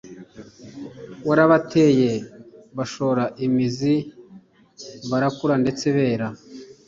[1.27, 2.11] Warabateye
[2.77, 3.93] bashora imizi
[5.09, 6.27] barakura ndetse bera